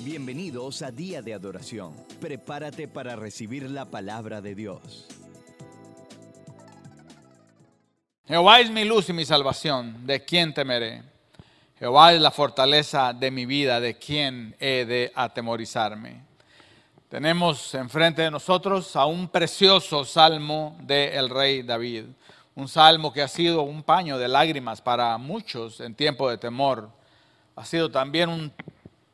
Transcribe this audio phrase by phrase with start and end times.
[0.00, 1.92] Bienvenidos a Día de Adoración.
[2.20, 5.08] Prepárate para recibir la palabra de Dios.
[8.24, 11.02] Jehová es mi luz y mi salvación, ¿de quién temeré?
[11.80, 16.22] Jehová es la fortaleza de mi vida, ¿de quién he de atemorizarme?
[17.08, 22.04] Tenemos enfrente de nosotros a un precioso salmo del rey David,
[22.54, 26.88] un salmo que ha sido un paño de lágrimas para muchos en tiempo de temor.
[27.56, 28.52] Ha sido también un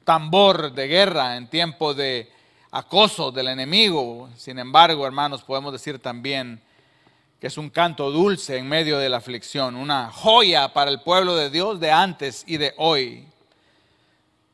[0.05, 2.31] tambor de guerra en tiempo de
[2.71, 4.29] acoso del enemigo.
[4.37, 6.61] Sin embargo, hermanos, podemos decir también
[7.41, 11.37] que es un canto dulce en medio de la aflicción, una joya para el pueblo
[11.37, 13.27] de Dios de antes y de hoy.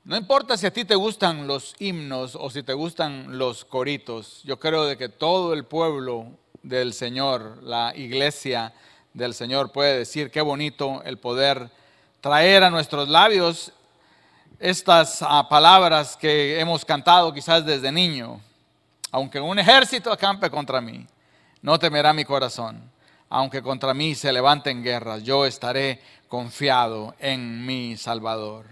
[0.05, 4.43] No importa si a ti te gustan los himnos o si te gustan los coritos,
[4.45, 6.27] yo creo de que todo el pueblo
[6.63, 8.73] del Señor, la iglesia
[9.15, 11.71] del Señor puede decir qué bonito el poder
[12.21, 13.73] traer a nuestros labios
[14.61, 18.39] estas ah, palabras que hemos cantado quizás desde niño.
[19.11, 21.07] Aunque un ejército acampe contra mí,
[21.63, 22.81] no temerá mi corazón.
[23.31, 28.67] Aunque contra mí se levanten guerras, yo estaré confiado en mi Salvador.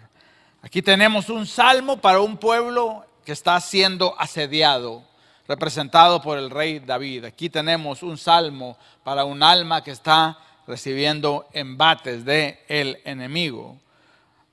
[0.62, 5.02] Aquí tenemos un salmo para un pueblo que está siendo asediado,
[5.46, 7.24] representado por el rey David.
[7.24, 13.78] Aquí tenemos un salmo para un alma que está recibiendo embates de el enemigo.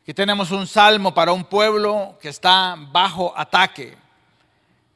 [0.05, 3.97] Aquí tenemos un salmo para un pueblo que está bajo ataque.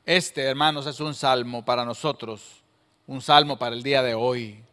[0.05, 2.61] Este, hermanos, es un salmo para nosotros
[3.07, 4.63] un salmo para el día de hoy.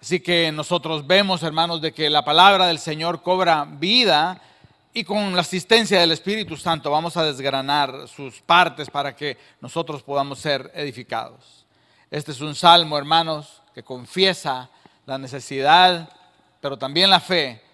[0.00, 4.40] Así que nosotros vemos, hermanos, de que la palabra del Señor cobra vida
[4.94, 10.02] y con la asistencia del Espíritu Santo vamos a desgranar sus partes para que nosotros
[10.02, 11.66] podamos ser edificados.
[12.10, 14.70] Este es un salmo, hermanos, que confiesa
[15.04, 16.08] la necesidad,
[16.62, 17.68] pero también la fe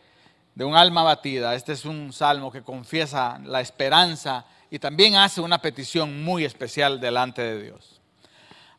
[0.56, 1.54] de un alma batida.
[1.54, 6.98] Este es un salmo que confiesa la esperanza y también hace una petición muy especial
[6.98, 8.00] delante de Dios.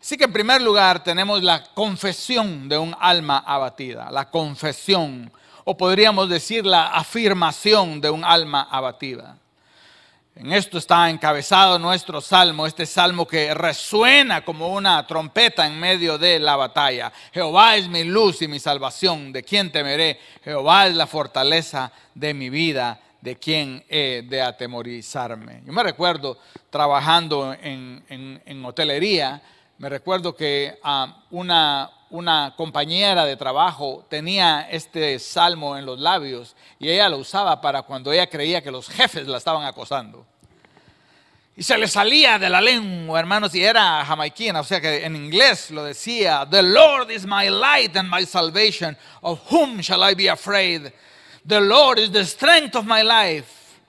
[0.01, 5.31] Así que en primer lugar tenemos la confesión de un alma abatida, la confesión,
[5.65, 9.37] o podríamos decir la afirmación de un alma abatida.
[10.39, 16.19] En esto está encabezado nuestro salmo, este salmo que resuena como una trompeta en medio
[16.19, 17.11] de la batalla.
[17.33, 20.19] Jehová es mi luz y mi salvación, ¿de quién temeré?
[20.43, 25.63] Jehová es la fortaleza de mi vida, ¿de quién he de atemorizarme?
[25.65, 26.37] Yo me recuerdo
[26.69, 29.41] trabajando en, en hotelería,
[29.79, 36.55] me recuerdo que ah, una, una compañera de trabajo tenía este salmo en los labios
[36.79, 40.25] y ella lo usaba para cuando ella creía que los jefes la estaban acosando.
[41.55, 45.15] Y se le salía de la lengua, hermanos, y era jamaiquina, o sea que en
[45.15, 50.13] inglés lo decía, The Lord is my light and my salvation, of whom shall I
[50.13, 50.93] be afraid?
[51.47, 53.79] The Lord is the strength of my life,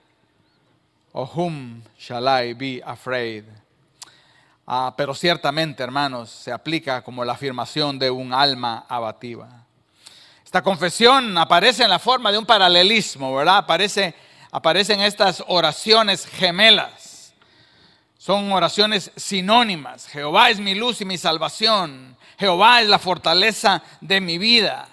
[1.13, 3.45] of whom shall I be afraid?
[4.71, 9.65] Ah, pero ciertamente, hermanos, se aplica como la afirmación de un alma abativa.
[10.45, 13.57] Esta confesión aparece en la forma de un paralelismo, ¿verdad?
[13.57, 14.13] Aparece,
[14.51, 17.33] aparecen estas oraciones gemelas.
[18.19, 20.05] Son oraciones sinónimas.
[20.05, 22.15] Jehová es mi luz y mi salvación.
[22.37, 24.87] Jehová es la fortaleza de mi vida.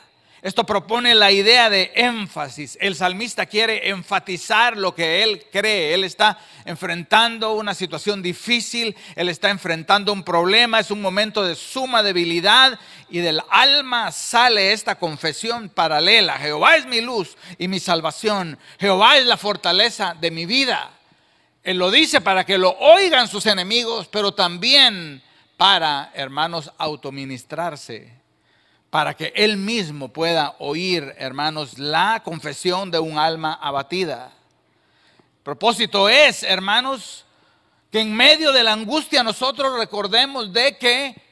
[0.46, 2.78] Esto propone la idea de énfasis.
[2.80, 5.92] El salmista quiere enfatizar lo que él cree.
[5.92, 11.56] Él está enfrentando una situación difícil, él está enfrentando un problema, es un momento de
[11.56, 12.78] suma debilidad
[13.10, 16.38] y del alma sale esta confesión paralela.
[16.38, 18.56] Jehová es mi luz y mi salvación.
[18.78, 20.92] Jehová es la fortaleza de mi vida.
[21.64, 25.24] Él lo dice para que lo oigan sus enemigos, pero también
[25.56, 28.15] para, hermanos, autoministrarse
[28.90, 34.32] para que él mismo pueda oír, hermanos, la confesión de un alma abatida.
[35.42, 37.24] Propósito es, hermanos,
[37.90, 41.22] que en medio de la angustia nosotros recordemos de que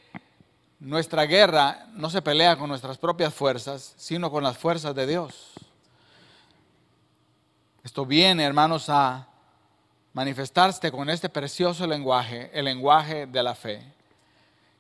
[0.78, 5.52] nuestra guerra no se pelea con nuestras propias fuerzas, sino con las fuerzas de Dios.
[7.82, 9.26] Esto viene, hermanos, a
[10.12, 13.93] manifestarse con este precioso lenguaje, el lenguaje de la fe.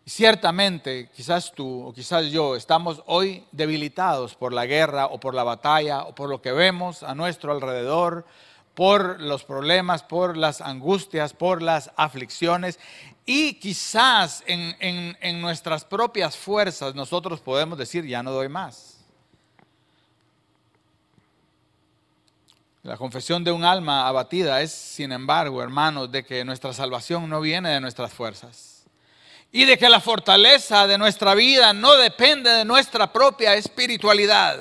[0.06, 5.44] Ciertamente, quizás tú o quizás yo estamos hoy debilitados por la guerra o por la
[5.44, 8.26] batalla o por lo que vemos a nuestro alrededor,
[8.74, 12.78] por los problemas, por las angustias, por las aflicciones
[13.24, 18.98] y quizás en, en nuestras propias fuerzas nosotros podemos decir, ya no doy más.
[22.82, 27.40] La confesión de un alma abatida es, sin embargo, hermanos, de que nuestra salvación no
[27.40, 28.73] viene de nuestras fuerzas
[29.54, 34.58] y de que la fortaleza de nuestra vida no depende de nuestra propia espiritualidad.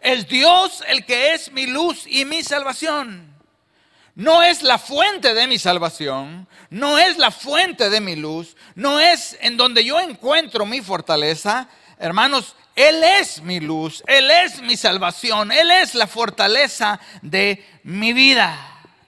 [0.00, 3.34] Es Dios el que es mi luz y mi salvación.
[4.14, 9.00] no es la fuente de mi salvación, no es la fuente de mi luz, no
[9.00, 11.68] es en donde yo encuentro mi fortaleza.
[11.98, 18.12] Hermanos, Él es mi luz, Él es mi salvación, Él es la fortaleza de mi
[18.12, 18.56] vida.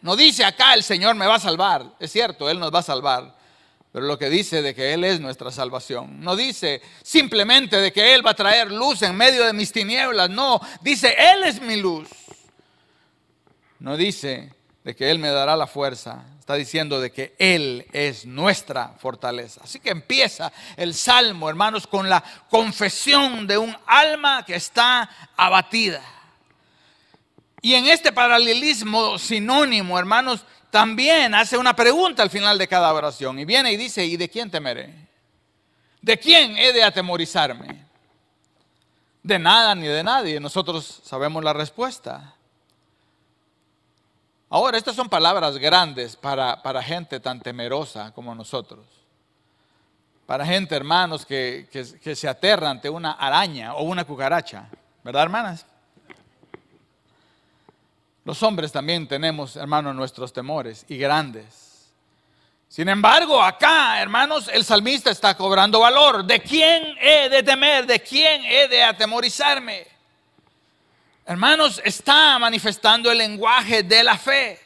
[0.03, 2.83] No dice acá el Señor me va a salvar, es cierto, Él nos va a
[2.83, 3.38] salvar,
[3.99, 6.21] pero lo que dice de que Él es nuestra salvación.
[6.21, 10.31] No dice simplemente de que Él va a traer luz en medio de mis tinieblas,
[10.31, 12.09] no, dice Él es mi luz.
[13.81, 14.53] No dice
[14.85, 19.63] de que Él me dará la fuerza, está diciendo de que Él es nuestra fortaleza.
[19.65, 26.05] Así que empieza el salmo, hermanos, con la confesión de un alma que está abatida.
[27.61, 33.39] Y en este paralelismo sinónimo, hermanos, también hace una pregunta al final de cada oración.
[33.39, 35.09] Y viene y dice, ¿y de quién temeré?
[36.01, 37.87] ¿De quién he de atemorizarme?
[39.23, 40.41] De nada ni de nadie.
[40.41, 42.35] Nosotros sabemos la respuesta.
[44.51, 48.87] Ahora, estas son palabras grandes para, gente tan temerosa como nosotros.
[50.27, 54.69] Para gente, hermanos, que, que se aterra ante una araña o una cucaracha.
[55.03, 55.67] ¿Verdad, hermanas?
[58.29, 61.89] Los hombres también tenemos, hermanos, nuestros temores y grandes.
[62.69, 66.23] Sin embargo, acá, hermanos, el salmista está cobrando valor.
[66.27, 67.87] ¿De quién he de temer?
[67.87, 69.87] ¿De quién he de atemorizarme?
[71.25, 74.61] Hermanos, está manifestando el lenguaje de la fe.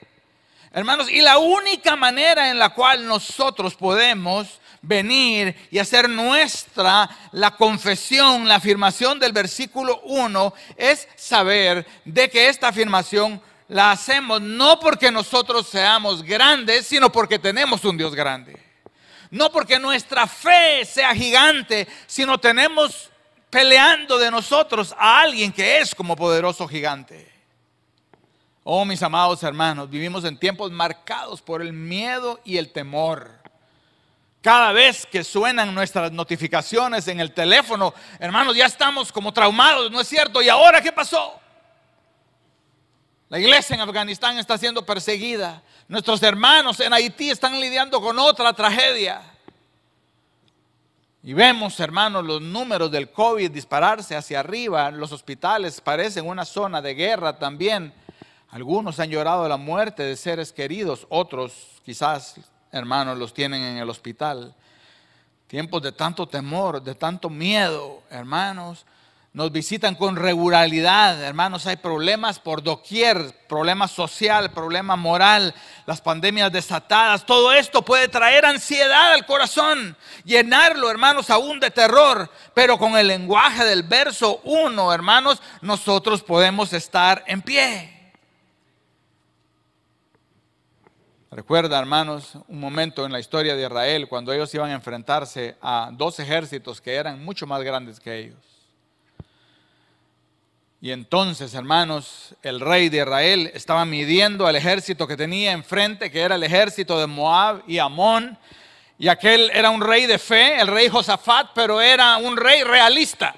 [0.73, 7.53] Hermanos, y la única manera en la cual nosotros podemos venir y hacer nuestra la
[7.53, 13.41] confesión, la afirmación del versículo 1 es saber de que esta afirmación
[13.73, 18.63] la hacemos no porque nosotros seamos grandes, sino porque tenemos un Dios grande.
[19.31, 23.11] No porque nuestra fe sea gigante, sino tenemos
[23.49, 27.33] peleando de nosotros a alguien que es como poderoso gigante.
[28.63, 33.31] Oh, mis amados hermanos, vivimos en tiempos marcados por el miedo y el temor.
[34.43, 39.99] Cada vez que suenan nuestras notificaciones en el teléfono, hermanos, ya estamos como traumados, ¿no
[39.99, 40.43] es cierto?
[40.43, 41.42] ¿Y ahora qué pasó?
[43.33, 45.63] La iglesia en Afganistán está siendo perseguida.
[45.89, 49.23] Nuestros hermanos en Haití están lidiando con otra tragedia.
[51.23, 54.91] Y vemos, hermanos, los números del COVID dispararse hacia arriba.
[54.91, 57.95] Los hospitales parecen una zona de guerra también.
[58.51, 62.35] Algunos han llorado la muerte de seres queridos, otros quizás,
[62.71, 64.55] hermanos, los tienen en el hospital.
[65.47, 68.85] Tiempos de tanto temor, de tanto miedo, hermanos
[69.35, 75.55] nos visitan con regularidad, hermanos, hay problemas por doquier, problema social, problema moral,
[75.87, 82.31] las pandemias desatadas, todo esto puede traer ansiedad al corazón, llenarlo, hermanos, aún de terror,
[82.53, 87.89] pero con el lenguaje del verso 1, hermanos, nosotros podemos estar en pie.
[91.31, 95.89] Recuerda, hermanos, un momento en la historia de Israel cuando ellos iban a enfrentarse a
[95.91, 98.52] dos ejércitos que eran mucho más grandes que ellos.
[100.85, 106.21] Y entonces, hermanos, el rey de Israel estaba midiendo al ejército que tenía enfrente, que
[106.21, 108.37] era el ejército de Moab y Amón.
[108.99, 113.33] Y aquel era un rey de fe, el rey Josafat, pero era un rey realista.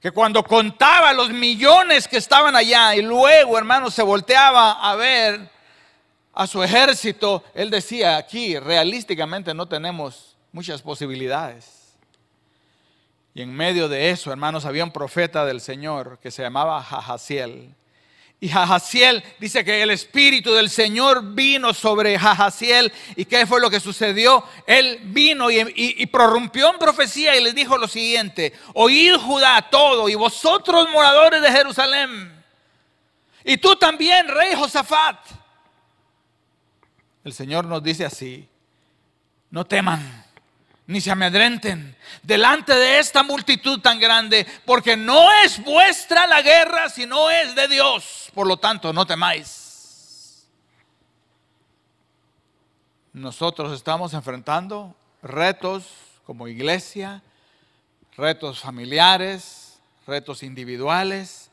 [0.00, 5.48] Que cuando contaba los millones que estaban allá y luego, hermanos, se volteaba a ver
[6.34, 11.75] a su ejército, él decía, aquí realísticamente no tenemos muchas posibilidades.
[13.36, 17.74] Y en medio de eso, hermanos, había un profeta del Señor que se llamaba Jajaziel.
[18.40, 22.90] Y Jajaziel dice que el Espíritu del Señor vino sobre Jajaziel.
[23.14, 24.42] ¿Y qué fue lo que sucedió?
[24.66, 30.08] Él vino y, y, prorrumpió en profecía y les dijo lo siguiente: Oíd Judá todo
[30.08, 32.42] y vosotros moradores de Jerusalén.
[33.44, 35.18] Y tú también, rey Josafat.
[37.22, 38.48] El Señor nos dice así:
[39.50, 40.25] No teman
[40.86, 46.88] ni se amedrenten delante de esta multitud tan grande, porque no es vuestra la guerra,
[46.88, 48.30] sino es de Dios.
[48.34, 50.46] Por lo tanto, no temáis.
[53.12, 55.86] Nosotros estamos enfrentando retos
[56.24, 57.22] como iglesia,
[58.16, 61.50] retos familiares, retos individuales.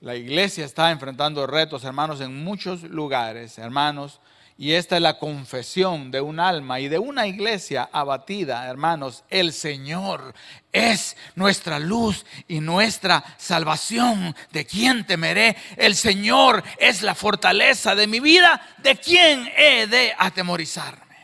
[0.00, 4.20] La iglesia está enfrentando retos, hermanos, en muchos lugares, hermanos.
[4.60, 9.24] Y esta es la confesión de un alma y de una iglesia abatida, hermanos.
[9.30, 10.34] El Señor
[10.70, 14.36] es nuestra luz y nuestra salvación.
[14.52, 15.56] ¿De quién temeré?
[15.78, 18.60] El Señor es la fortaleza de mi vida.
[18.82, 21.16] ¿De quién he de atemorizarme?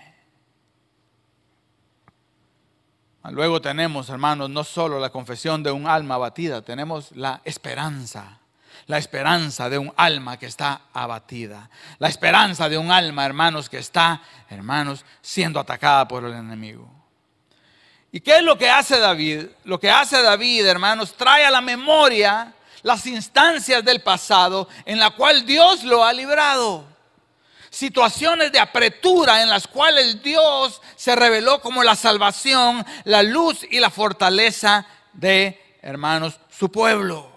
[3.25, 8.41] Luego tenemos, hermanos, no solo la confesión de un alma abatida, tenemos la esperanza
[8.87, 11.69] La esperanza de un alma que está abatida.
[11.99, 16.89] La esperanza de un alma, hermanos, que está, hermanos, siendo atacada por el enemigo.
[18.13, 19.47] ¿Y qué es lo que hace David?
[19.65, 25.11] Lo que hace David, hermanos, trae a la memoria las instancias del pasado en la
[25.11, 26.87] cual Dios lo ha librado.
[27.69, 33.81] Situaciones de apretura en las cuales Dios se reveló como la salvación, la luz y
[33.81, 37.36] la fortaleza de, hermanos, su pueblo.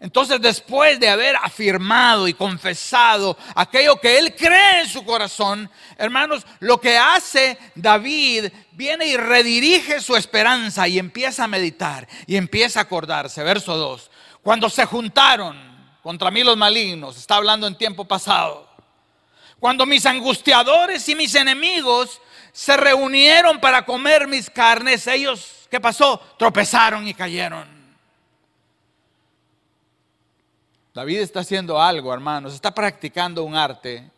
[0.00, 6.46] Entonces, después de haber afirmado y confesado aquello que él cree en su corazón, hermanos,
[6.58, 12.80] lo que hace David viene y redirige su esperanza y empieza a meditar y empieza
[12.80, 13.42] a acordarse.
[13.42, 14.10] Verso 2.
[14.42, 15.58] Cuando se juntaron
[16.02, 18.70] contra mí los malignos, está hablando en tiempo pasado.
[19.58, 26.18] Cuando mis angustiadores y mis enemigos se reunieron para comer mis carnes, ellos, ¿qué pasó?
[26.38, 27.79] Tropezaron y cayeron.
[30.92, 34.10] David está haciendo algo, hermanos, está practicando un arte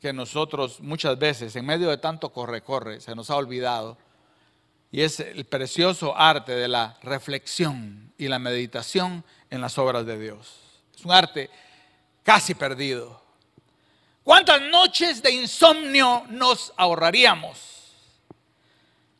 [0.00, 3.96] que nosotros muchas veces, en medio de tanto corre-corre, se nos ha olvidado.
[4.90, 10.18] Y es el precioso arte de la reflexión y la meditación en las obras de
[10.18, 10.60] Dios.
[10.94, 11.48] Es un arte
[12.22, 13.22] casi perdido.
[14.22, 17.73] ¿Cuántas noches de insomnio nos ahorraríamos?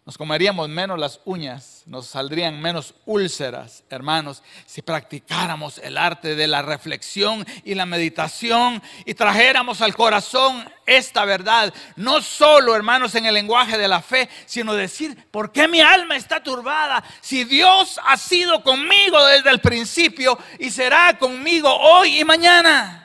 [0.06, 6.46] Nos comeríamos menos las uñas, nos saldrían menos úlceras, hermanos, si practicáramos el arte de
[6.46, 13.24] la reflexión y la meditación y trajéramos al corazón esta verdad, no solo, hermanos, en
[13.24, 17.02] el lenguaje de la fe, sino decir, ¿por qué mi alma está turbada?
[17.22, 23.03] Si Dios ha sido conmigo desde el principio y será conmigo hoy y mañana.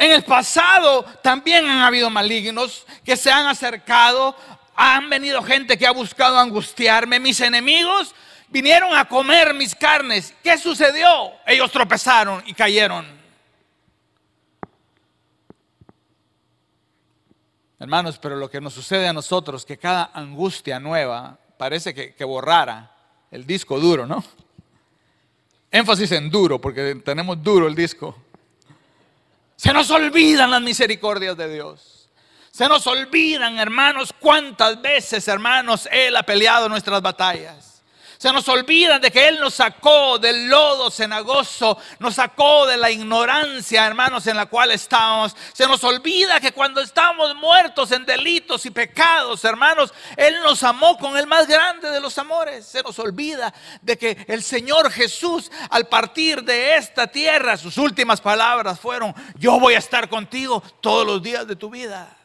[0.00, 4.34] En el pasado también han habido malignos que se han acercado,
[4.74, 8.14] han venido gente que ha buscado angustiarme, mis enemigos
[8.48, 10.34] vinieron a comer mis carnes.
[10.42, 11.32] ¿Qué sucedió?
[11.46, 13.06] Ellos tropezaron y cayeron.
[17.78, 22.24] Hermanos, pero lo que nos sucede a nosotros, que cada angustia nueva parece que, que
[22.24, 22.90] borrara
[23.30, 24.24] el disco duro, ¿no?
[25.70, 28.16] Énfasis en duro, porque tenemos duro el disco.
[29.60, 32.08] Se nos olvidan las misericordias de Dios.
[32.50, 37.69] Se nos olvidan, hermanos, cuántas veces, hermanos, Él ha peleado nuestras batallas.
[38.20, 42.90] Se nos olvida de que Él nos sacó del lodo cenagoso, nos sacó de la
[42.90, 45.34] ignorancia, hermanos, en la cual estábamos.
[45.54, 50.98] Se nos olvida que cuando estábamos muertos en delitos y pecados, hermanos, Él nos amó
[50.98, 52.66] con el más grande de los amores.
[52.66, 58.20] Se nos olvida de que el Señor Jesús, al partir de esta tierra, sus últimas
[58.20, 62.19] palabras fueron, yo voy a estar contigo todos los días de tu vida.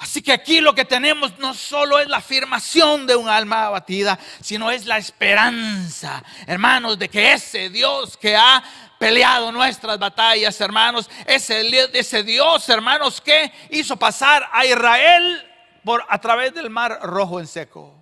[0.00, 4.18] Así que aquí lo que tenemos no solo es la afirmación de un alma abatida,
[4.40, 8.64] sino es la esperanza, hermanos, de que ese Dios que ha
[8.98, 15.46] peleado nuestras batallas, hermanos, ese, ese Dios, hermanos, que hizo pasar a Israel
[15.84, 17.94] por, a través del mar rojo en seco.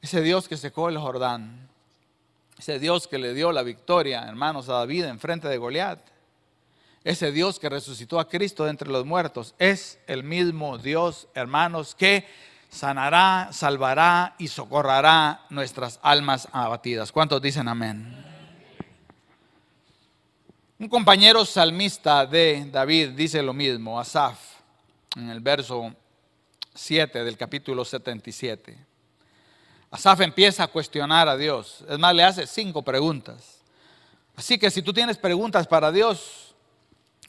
[0.00, 1.68] Ese Dios que secó el Jordán.
[2.58, 6.11] Ese Dios que le dio la victoria, hermanos, a David en frente de Goliat.
[7.04, 11.96] Ese Dios que resucitó a Cristo de entre los muertos es el mismo Dios, hermanos,
[11.96, 12.26] que
[12.68, 17.10] sanará, salvará y socorrará nuestras almas abatidas.
[17.10, 18.24] ¿Cuántos dicen amén?
[20.78, 24.38] Un compañero salmista de David dice lo mismo, Asaf,
[25.16, 25.94] en el verso
[26.74, 28.76] 7 del capítulo 77.
[29.90, 31.84] Asaf empieza a cuestionar a Dios.
[31.88, 33.60] Es más, le hace cinco preguntas.
[34.34, 36.41] Así que si tú tienes preguntas para Dios,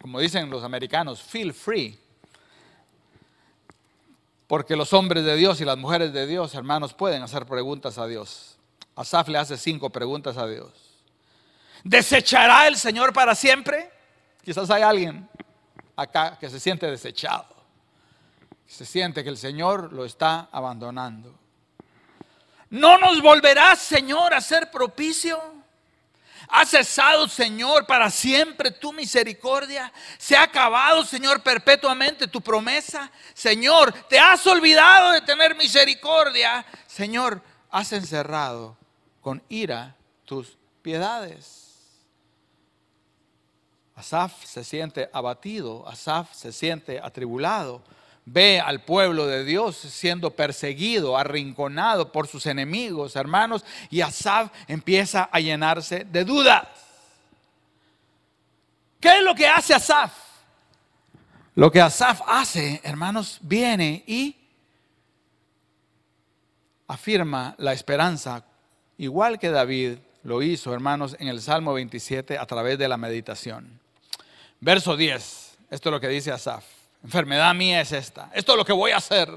[0.04, 1.98] como dicen los americanos, feel free.
[4.48, 8.06] Porque los hombres de Dios y las mujeres de Dios, hermanos, pueden hacer preguntas a
[8.06, 8.58] Dios.
[8.98, 10.74] Asaf le hace cinco preguntas a Dios.
[11.86, 13.94] ¿Desechará el Señor para siempre?
[14.44, 15.30] Quizás hay alguien
[15.96, 17.56] acá que se siente desechado.
[18.68, 21.34] Se siente que el Señor lo está abandonando.
[22.72, 25.63] ¿No nos volverá, Señor, a ser propicio?
[26.50, 29.92] ¿Ha cesado, Señor, para siempre tu misericordia?
[30.18, 33.12] ¿Se ha acabado, Señor, perpetuamente tu promesa?
[33.34, 36.66] Señor, ¿te has olvidado de tener misericordia?
[36.86, 38.78] Señor, has encerrado
[39.22, 39.96] con ira
[40.26, 41.64] tus piedades.
[43.96, 47.84] Asaf se siente abatido, Asaf se siente atribulado
[48.26, 55.30] ve al pueblo de Dios siendo perseguido, arrinconado por sus enemigos, hermanos, y Asaf empieza
[55.32, 56.68] a llenarse de dudas.
[59.00, 60.14] ¿Qué es lo que hace Asaf?
[61.56, 64.36] Lo que Asaf hace, hermanos, viene y
[66.88, 68.46] afirma la esperanza,
[68.98, 73.80] igual que David lo hizo, hermanos, en el Salmo 27 a través de la meditación.
[74.62, 76.64] Verso 10, esto es lo que dice Asaf.
[77.04, 78.30] Enfermedad mía es esta.
[78.34, 79.30] Esto es lo que voy a hacer.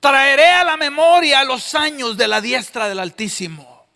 [0.00, 3.86] Traeré a la memoria los años de la diestra del Altísimo.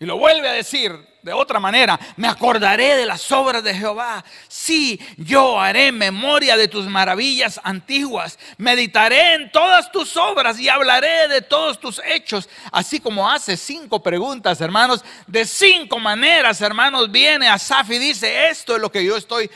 [0.00, 0.92] Y lo vuelve a decir,
[1.22, 4.24] de otra manera, me acordaré de las obras de Jehová.
[4.46, 8.38] Sí, yo haré memoria de tus maravillas antiguas.
[8.56, 12.48] Meditaré en todas tus obras y hablaré de todos tus hechos.
[12.70, 18.76] Así como hace cinco preguntas, hermanos, de cinco maneras, hermanos, viene Asaf y dice, esto
[18.76, 19.50] es lo que yo estoy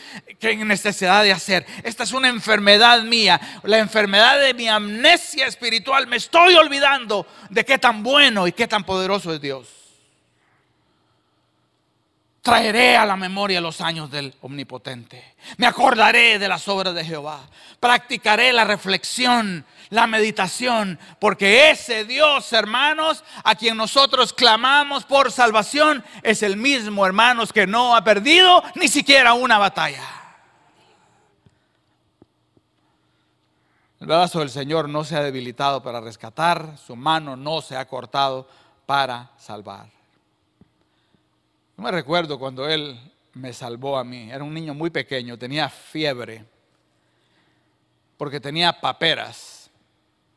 [0.50, 1.64] en necesidad de hacer.
[1.82, 6.06] Esta es una enfermedad mía, la enfermedad de mi amnesia espiritual.
[6.06, 9.68] Me estoy olvidando de qué tan bueno y qué tan poderoso es Dios.
[12.42, 15.36] Traeré a la memoria los años del Omnipotente.
[15.58, 17.38] Me acordaré de las obras de Jehová.
[17.78, 26.04] Practicaré la reflexión, la meditación, porque ese Dios, hermanos, a quien nosotros clamamos por salvación,
[26.24, 30.21] es el mismo, hermanos, que no ha perdido ni siquiera una batalla.
[34.02, 37.86] El brazo del Señor no se ha debilitado para rescatar, su mano no se ha
[37.86, 38.46] cortado
[38.84, 39.86] para salvar
[41.82, 42.98] me recuerdo cuando Él
[43.34, 44.30] me salvó a mí.
[44.30, 46.44] Era un niño muy pequeño, tenía fiebre,
[48.16, 49.70] porque tenía paperas.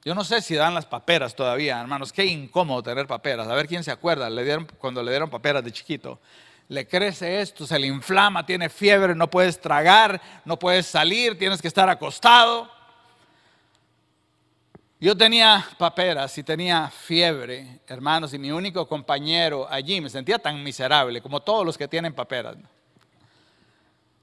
[0.03, 2.11] Yo no sé si dan las paperas todavía, hermanos.
[2.11, 3.47] Qué incómodo tener paperas.
[3.47, 4.29] A ver quién se acuerda.
[4.29, 6.19] Le dieron, cuando le dieron paperas de chiquito.
[6.67, 11.61] Le crece esto, se le inflama, tiene fiebre, no puedes tragar, no puedes salir, tienes
[11.61, 12.71] que estar acostado.
[14.99, 20.63] Yo tenía paperas y tenía fiebre, hermanos, y mi único compañero allí me sentía tan
[20.63, 22.55] miserable como todos los que tienen paperas.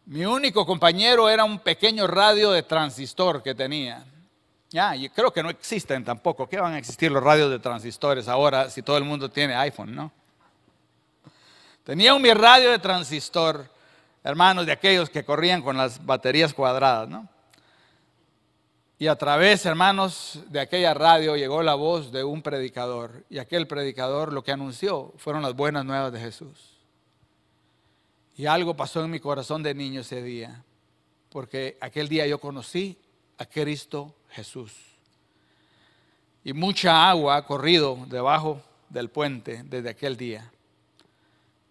[0.07, 4.03] Mi único compañero era un pequeño radio de transistor que tenía.
[4.71, 6.49] Ya, creo que no existen tampoco.
[6.49, 9.95] ¿Qué van a existir los radios de transistores ahora si todo el mundo tiene iPhone,
[9.95, 10.11] no?
[11.85, 13.69] Tenía un mi radio de transistor,
[14.25, 17.29] hermanos, de aquellos que corrían con las baterías cuadradas, ¿no?
[19.03, 23.25] Y a través, hermanos, de aquella radio llegó la voz de un predicador.
[23.29, 26.77] Y aquel predicador lo que anunció fueron las buenas nuevas de Jesús.
[28.37, 30.63] Y algo pasó en mi corazón de niño ese día.
[31.31, 32.97] Porque aquel día yo conocí
[33.39, 34.73] a Cristo Jesús.
[36.45, 40.49] Y mucha agua ha corrido debajo del puente desde aquel día.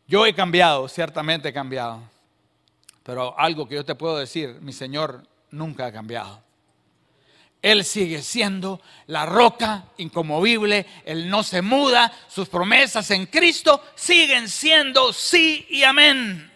[0.06, 2.02] Yo he cambiado, ciertamente he cambiado.
[3.04, 6.51] Pero algo que yo te puedo decir, mi Señor nunca ha cambiado.
[7.62, 14.50] Él sigue siendo la roca incomovible, Él no se muda, sus promesas en Cristo siguen
[14.50, 16.52] siendo sí y amén.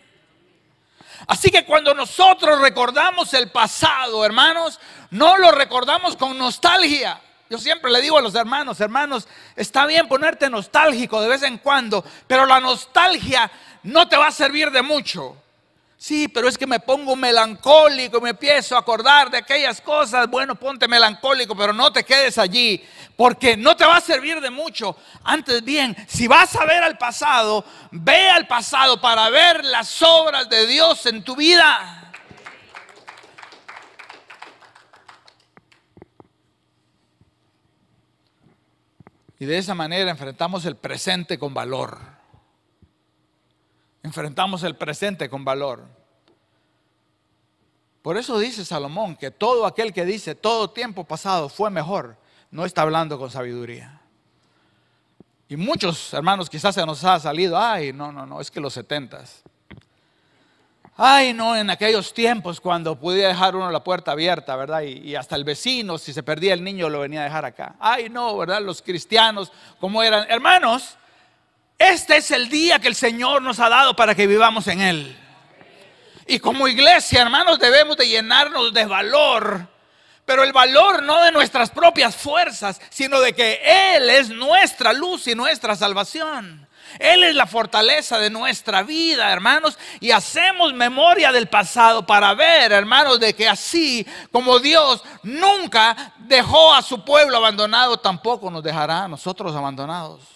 [1.28, 4.80] Así que cuando nosotros recordamos el pasado, hermanos,
[5.12, 7.22] no lo recordamos con nostalgia.
[7.50, 11.60] Yo siempre le digo a los hermanos, hermanos, está bien ponerte nostálgico de vez en
[11.60, 13.52] cuando, pero la nostalgia
[13.84, 15.38] no te va a servir de mucho.
[16.06, 20.30] Sí, pero es que me pongo melancólico, me empiezo a acordar de aquellas cosas.
[20.30, 22.80] Bueno, ponte melancólico, pero no te quedes allí,
[23.18, 24.96] porque no te va a servir de mucho.
[25.24, 30.48] Antes bien, si vas a ver al pasado, ve al pasado para ver las obras
[30.48, 32.14] de Dios en tu vida.
[39.40, 42.15] Y de esa manera enfrentamos el presente con valor
[44.06, 45.84] enfrentamos el presente con valor.
[48.04, 52.16] Por eso dice Salomón que todo aquel que dice todo tiempo pasado fue mejor,
[52.52, 54.00] no está hablando con sabiduría.
[55.50, 58.74] Y muchos hermanos quizás se nos ha salido, ay, no, no, no, es que los
[58.74, 59.42] setentas.
[60.96, 64.84] Ay, no, en aquellos tiempos cuando podía dejar uno la puerta abierta, ¿verdad?
[64.84, 67.76] Y, y, hasta el vecino, si se perdía el niño, lo venía a dejar acá.
[67.80, 68.62] Ay, no, ¿verdad?
[68.62, 70.26] Los cristianos, como eran?
[70.30, 70.96] Hermanos,
[71.78, 75.18] este es el día que el Señor nos ha dado para que vivamos en Él.
[76.28, 79.68] Y como iglesia, hermanos, debemos de llenarnos de valor.
[80.26, 83.62] Pero el valor no de nuestras propias fuerzas, sino de que
[83.96, 86.68] Él es nuestra luz y nuestra salvación.
[86.98, 89.78] Él es la fortaleza de nuestra vida, hermanos.
[90.00, 96.74] Y hacemos memoria del pasado para ver, hermanos, de que así como Dios nunca dejó
[96.74, 100.35] a su pueblo abandonado, tampoco nos dejará a nosotros abandonados.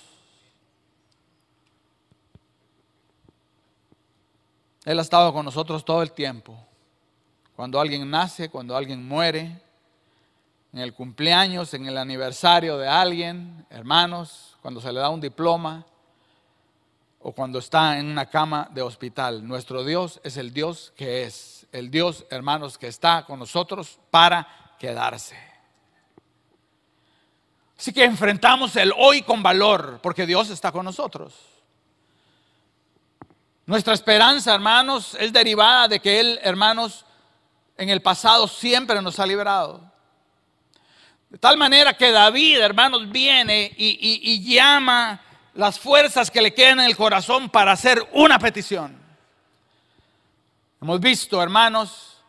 [4.85, 6.57] Él ha estado con nosotros todo el tiempo.
[7.55, 9.61] Cuando alguien nace, cuando alguien muere,
[10.71, 15.85] en el cumpleaños, en el aniversario de alguien, hermanos, cuando se le da un diploma
[17.21, 19.45] o cuando está en una cama de hospital.
[19.45, 24.47] Nuestro Dios es el Dios que es, el Dios, hermanos, que está con nosotros para
[24.79, 25.35] quedarse.
[27.77, 31.33] Así que enfrentamos el hoy con valor, porque Dios está con nosotros.
[33.69, 37.05] Nuestra esperanza, hermanos, es derivada de que Él, hermanos,
[37.77, 39.79] en el pasado siempre nos ha librado.
[41.29, 45.21] De tal manera que David, hermanos, viene y, llama
[45.53, 48.99] las fuerzas que le quedan en el corazón para hacer una petición.
[50.81, 52.23] Hemos visto, hermanos,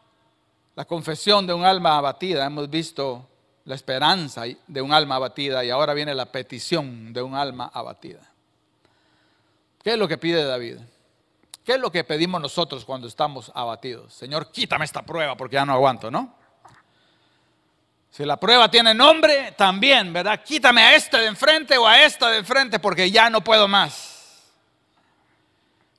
[0.77, 3.27] la confesión de un alma abatida, hemos visto
[3.65, 8.31] la esperanza de un alma abatida y ahora viene la petición de un alma abatida.
[9.83, 10.81] ¿Qué es lo que pide David?
[11.65, 14.15] ¿Qué es lo que pedimos nosotros cuando estamos abatidos?
[14.15, 16.35] Señor, quítame esta prueba porque ya no aguanto, ¿no?
[18.11, 20.43] Si la prueba tiene nombre, también, ¿verdad?
[20.43, 24.43] Quítame a este de enfrente o a esta de enfrente porque ya no puedo más.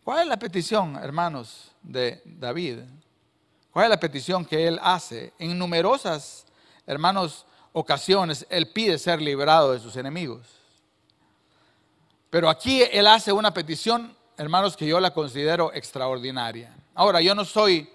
[0.03, 2.79] ¿Cuál es la petición, hermanos, de David?
[3.71, 5.33] ¿Cuál es la petición que él hace?
[5.39, 6.45] En numerosas,
[6.85, 10.41] hermanos, ocasiones, él pide ser librado de sus enemigos.
[12.29, 16.73] Pero aquí él hace una petición, hermanos, que yo la considero extraordinaria.
[16.93, 17.89] Ahora, yo no soy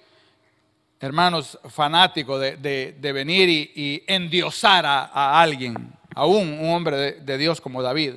[1.01, 7.83] hermanos, fanático de, venir y, endiosar a, alguien, aún un hombre de, de, Dios como
[7.83, 8.14] David.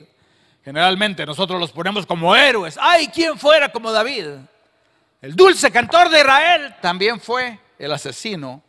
[0.63, 2.77] Generalmente nosotros los ponemos como héroes.
[2.79, 4.27] ¡Ay, quién fuera como David!
[5.21, 8.62] El dulce cantor de Israel también fue el asesino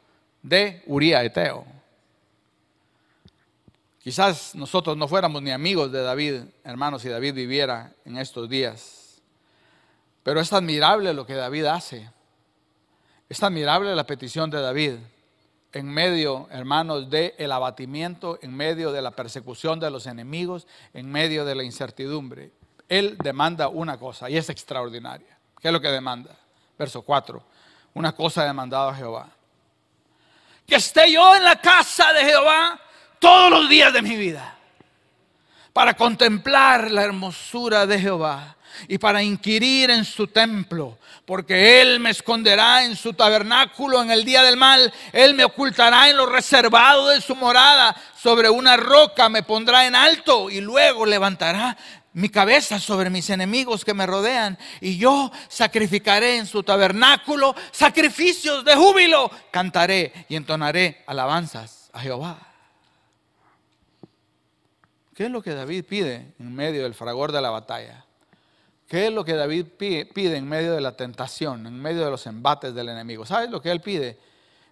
[0.42, 1.64] de Uría Eteo.
[4.02, 8.99] Quizás nosotros no fuéramos ni amigos de David, hermanos, si David viviera en estos días.
[10.22, 12.11] Pero es admirable lo que David hace.
[13.28, 14.94] Es admirable la petición de David
[15.72, 21.11] en medio, hermanos, del el abatimiento, en medio de la persecución de los enemigos, en
[21.11, 22.52] medio de la incertidumbre.
[22.88, 25.38] Él demanda una cosa y es extraordinaria.
[25.61, 26.37] ¿Qué es lo que demanda?
[26.76, 27.42] Verso 4.
[27.94, 29.28] Una cosa demandado a Jehová.
[30.66, 32.80] Que esté yo en la casa de Jehová
[33.20, 34.56] todos los días de mi vida
[35.72, 38.56] para contemplar la hermosura de Jehová
[38.88, 44.24] y para inquirir en su templo, porque Él me esconderá en su tabernáculo en el
[44.24, 49.28] día del mal, Él me ocultará en lo reservado de su morada, sobre una roca
[49.28, 51.76] me pondrá en alto y luego levantará
[52.12, 58.64] mi cabeza sobre mis enemigos que me rodean, y yo sacrificaré en su tabernáculo sacrificios
[58.64, 62.38] de júbilo, cantaré y entonaré alabanzas a Jehová.
[65.14, 68.04] ¿Qué es lo que David pide en medio del fragor de la batalla?
[68.90, 72.26] ¿Qué es lo que David pide en medio de la tentación, en medio de los
[72.26, 73.24] embates del enemigo?
[73.24, 74.18] ¿Sabes lo que él pide?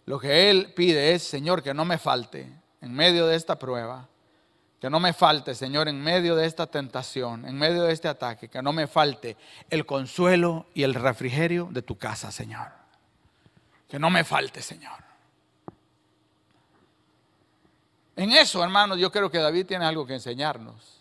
[0.06, 4.08] Lo que él pide es, Señor, que no me falte en medio de esta prueba,
[4.80, 8.48] que no me falte, Señor, en medio de esta tentación, en medio de este ataque,
[8.48, 9.36] que no me falte
[9.70, 12.72] el consuelo y el refrigerio de tu casa, Señor.
[13.88, 14.98] Que no me falte, Señor.
[18.16, 20.97] En eso, hermanos, yo creo que David tiene algo que enseñarnos.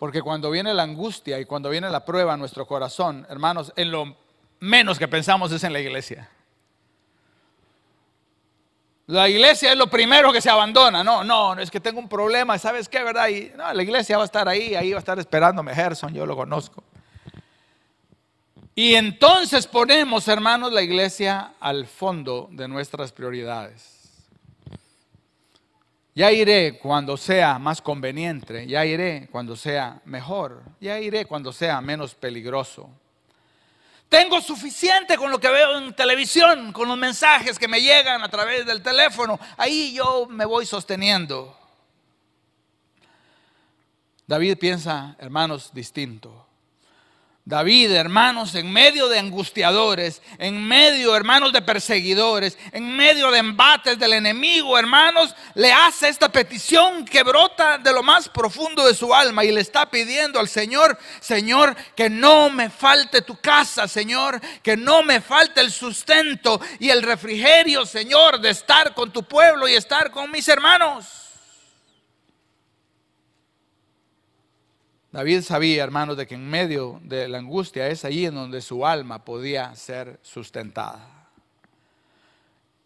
[0.00, 3.90] Porque cuando viene la angustia y cuando viene la prueba en nuestro corazón, hermanos, en
[3.90, 4.16] lo
[4.58, 6.26] menos que pensamos es en la iglesia.
[9.08, 11.04] La iglesia es lo primero que se abandona.
[11.04, 13.28] No, no, es que tengo un problema, ¿sabes qué, verdad?
[13.28, 16.24] Y, no, la iglesia va a estar ahí, ahí va a estar esperándome Gerson, yo
[16.24, 16.82] lo conozco.
[18.74, 23.99] Y entonces ponemos, hermanos, la iglesia al fondo de nuestras prioridades.
[26.14, 31.80] Ya iré cuando sea más conveniente, ya iré cuando sea mejor, ya iré cuando sea
[31.80, 32.90] menos peligroso.
[34.08, 38.28] Tengo suficiente con lo que veo en televisión, con los mensajes que me llegan a
[38.28, 39.38] través del teléfono.
[39.56, 41.56] Ahí yo me voy sosteniendo.
[44.26, 46.49] David piensa, hermanos, distinto.
[47.50, 53.98] David, hermanos, en medio de angustiadores, en medio, hermanos, de perseguidores, en medio de embates
[53.98, 59.12] del enemigo, hermanos, le hace esta petición que brota de lo más profundo de su
[59.12, 64.40] alma y le está pidiendo al Señor, Señor, que no me falte tu casa, Señor,
[64.62, 69.66] que no me falte el sustento y el refrigerio, Señor, de estar con tu pueblo
[69.66, 71.19] y estar con mis hermanos.
[75.12, 78.86] David sabía, hermanos, de que en medio de la angustia es allí en donde su
[78.86, 81.20] alma podía ser sustentada.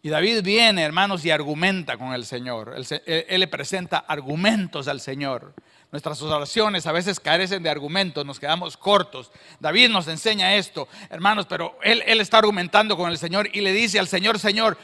[0.01, 2.75] Y David viene, hermanos, y argumenta con el Señor.
[3.05, 5.53] Él, le presenta argumentos al Señor.
[5.91, 9.31] Nuestras oraciones a veces carecen de argumentos, nos quedamos cortos.
[9.59, 13.71] David nos enseña esto, hermanos, pero él, él está argumentando con el Señor y le
[13.71, 14.77] dice al Señor, Señor,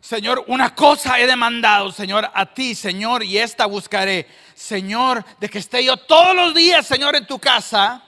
[0.00, 4.26] Señor, una cosa he demandado, Señor, a ti, Señor, y esta buscaré.
[4.54, 8.02] Señor, de que esté yo todos los días, Señor, en tu casa.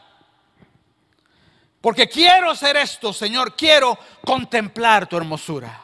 [1.82, 5.80] Porque quiero hacer esto, Señor, quiero contemplar tu hermosura.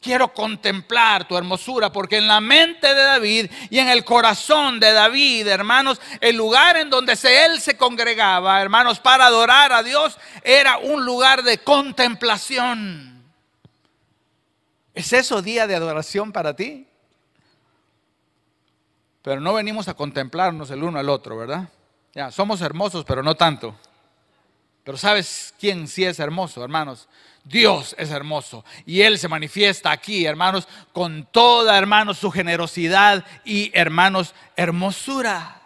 [0.00, 4.92] Quiero contemplar tu hermosura, porque en la mente de David y en el corazón de
[4.92, 10.78] David, hermanos, el lugar en donde él se congregaba, hermanos, para adorar a Dios, era
[10.78, 13.11] un lugar de contemplación.
[14.94, 16.86] ¿Es eso día de adoración para ti?
[19.22, 21.68] Pero no venimos a contemplarnos el uno al otro, ¿verdad?
[22.14, 23.74] Ya, somos hermosos, pero no tanto.
[24.84, 27.08] Pero ¿sabes quién sí es hermoso, hermanos?
[27.44, 33.70] Dios es hermoso y Él se manifiesta aquí, hermanos, con toda, hermanos, su generosidad y,
[33.74, 35.61] hermanos, hermosura.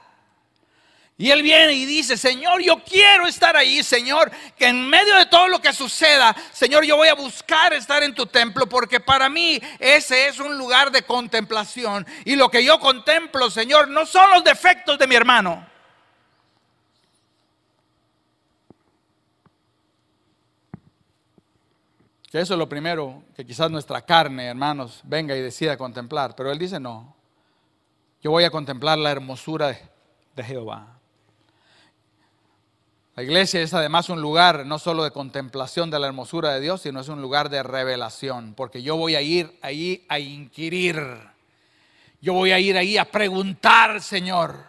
[1.19, 5.27] Y Él viene y dice, Señor, yo quiero estar ahí, Señor, que en medio de
[5.27, 9.31] todo lo que suceda, Señor, yo voy a buscar estar en tu templo, porque para
[9.31, 12.07] mí ese es un lugar de contemplación.
[12.27, 15.67] Y lo que yo contemplo, Señor, no son los defectos de mi hermano.
[22.31, 26.35] Que eso es lo primero que quizás nuestra carne, hermanos, venga y decida contemplar.
[26.37, 27.17] Pero Él dice, no,
[28.21, 29.69] yo voy a contemplar la hermosura
[30.35, 30.96] de, Jehová.
[33.17, 36.83] La iglesia es además un lugar no solo de contemplación de la hermosura de Dios,
[36.83, 41.03] sino es un lugar de revelación, porque yo voy a ir ahí a inquirir.
[42.21, 44.63] Yo voy a ir ahí a preguntar, Señor.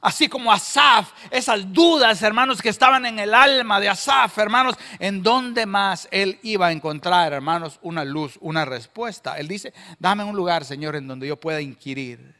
[0.00, 5.22] Así como Asaf, esas dudas, hermanos, que estaban en el alma de Asaf, hermanos, ¿en
[5.22, 9.38] dónde más él iba a encontrar, hermanos, una luz, una respuesta?
[9.38, 12.34] Él dice, dame un lugar, Señor, en donde yo pueda inquirir.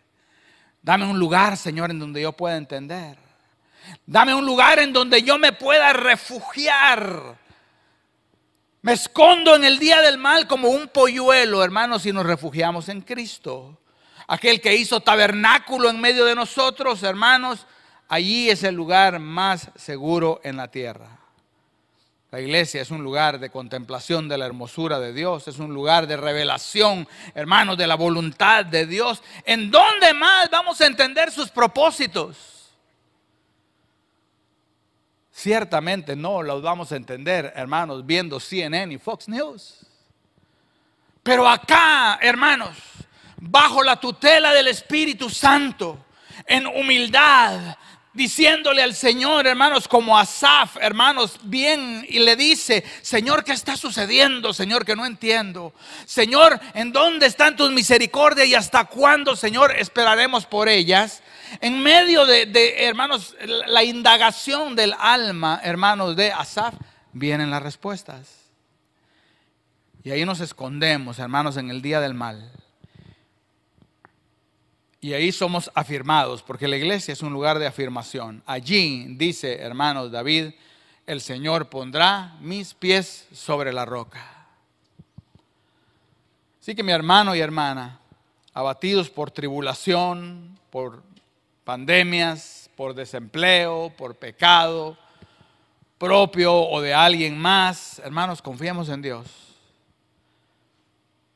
[0.83, 3.32] Dame un lugar, Señor, en donde yo pueda entender.
[4.07, 7.37] Dame un lugar en donde yo me pueda refugiar.
[8.83, 13.01] Me escondo en el día del mal como un polluelo, hermanos, si nos refugiamos en
[13.01, 13.79] Cristo
[14.33, 17.67] aquel que hizo tabernáculo en medio de nosotros, hermanos,
[18.09, 21.19] allí es el lugar más seguro en la tierra.
[22.31, 26.07] La iglesia es un lugar de contemplación de la hermosura de Dios, es un lugar
[26.07, 29.23] de revelación, hermanos, de la voluntad de Dios.
[29.45, 32.52] ¿En dónde más vamos a entender sus propósitos?
[35.33, 39.87] Ciertamente no los vamos a entender, hermanos, viendo CNN y Fox News.
[41.23, 42.77] Pero acá, hermanos,
[43.39, 46.05] bajo la tutela del Espíritu Santo,
[46.47, 47.77] en humildad,
[48.13, 54.53] diciéndole al Señor, hermanos, como Asaf, hermanos, bien, y le dice, Señor, ¿qué está sucediendo?
[54.53, 55.73] Señor, que no entiendo.
[56.05, 61.23] Señor, ¿en dónde están tus misericordias y hasta cuándo, Señor, esperaremos por ellas?
[61.61, 63.37] En medio de, hermanos,
[63.67, 66.75] la indagación del alma, hermanos, de Asaf,
[67.13, 68.43] vienen las respuestas.
[70.05, 72.51] Y ahí nos escondemos, hermanos, en el día del mal.
[75.01, 78.43] Y ahí somos afirmados, porque la iglesia es un lugar de afirmación.
[78.47, 80.53] Allí dice, hermanos David,
[81.07, 84.47] el Señor pondrá mis pies sobre la roca.
[86.61, 87.99] Así que mi hermano y hermana,
[88.55, 91.03] abatidos por tribulación, por
[91.65, 94.97] pandemias, por desempleo, por pecado
[96.03, 99.25] propio o de alguien más, hermanos, confiemos en Dios.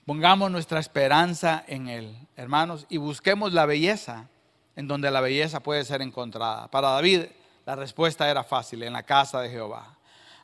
[0.04, 4.28] Pongamos nuestra esperanza en Él, hermanos, y busquemos la belleza
[4.74, 6.68] en donde la belleza puede ser encontrada.
[6.68, 7.26] Para David
[7.64, 9.96] la respuesta era fácil, en la casa de Jehová.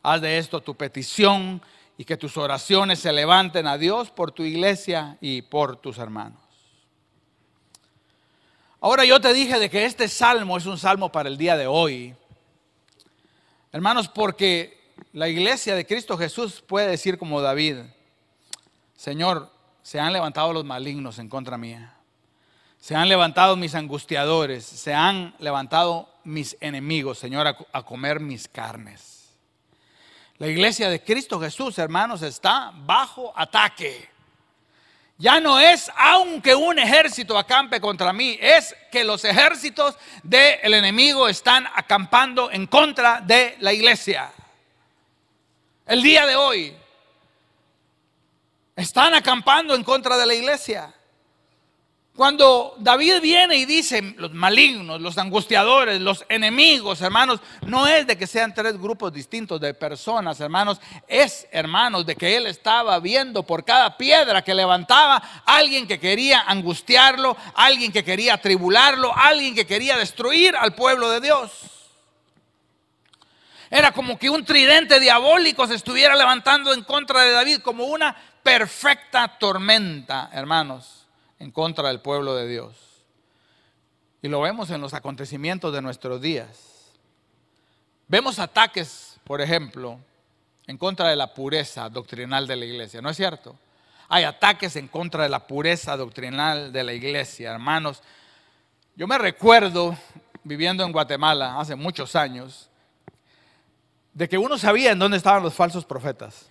[0.05, 1.61] Haz de esto tu petición
[1.99, 6.42] y que tus oraciones se levanten a Dios por tu iglesia y por tus hermanos.
[8.85, 11.69] Ahora yo te dije de que este salmo es un salmo para el día de
[11.69, 12.17] hoy.
[13.71, 17.77] Hermanos, porque la iglesia de Cristo Jesús puede decir como David,
[18.97, 21.95] Señor, se han levantado los malignos en contra mía.
[22.81, 29.33] Se han levantado mis angustiadores, se han levantado mis enemigos, Señor, a, comer mis carnes.
[30.39, 34.11] La iglesia de Cristo Jesús, hermanos, está bajo ataque.
[35.19, 41.29] Ya no es aunque un ejército acampe contra mí, es que los ejércitos del enemigo
[41.29, 44.33] están acampando en contra de la iglesia.
[45.87, 46.77] El día de hoy,
[48.75, 50.93] están acampando en contra de la iglesia.
[52.15, 58.19] Cuando David viene y dice, los malignos, los angustiadores, los enemigos, hermanos, no es de
[58.19, 63.45] que sean tres grupos distintos de personas, hermanos, es, hermanos, de que él estaba viendo
[63.45, 69.67] por cada piedra que levantaba alguien que quería angustiarlo, alguien que quería tribularlo, alguien que
[69.67, 71.51] quería destruir al pueblo de Dios.
[73.71, 78.15] Era como que un tridente diabólico se estuviera levantando en contra de David como una
[78.43, 81.02] perfecta tormenta, hermanos,
[81.43, 82.75] en contra del pueblo de Dios.
[84.23, 86.93] Y lo vemos en los acontecimientos de nuestros días.
[88.07, 89.99] Vemos ataques, por ejemplo,
[90.67, 93.57] en contra de la pureza doctrinal de la iglesia, ¿no es cierto?
[94.15, 98.03] hay ataques en contra de la pureza doctrinal de la iglesia, hermanos.
[98.95, 99.97] Yo me recuerdo
[100.45, 102.69] viviendo en Guatemala hace muchos años,
[104.13, 106.47] de que uno sabía en dónde estaban los falsos profetas.